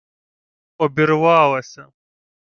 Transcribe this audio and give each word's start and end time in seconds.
Обірвалася 0.77 1.91